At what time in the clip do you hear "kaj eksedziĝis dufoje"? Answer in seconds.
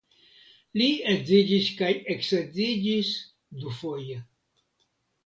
1.81-4.17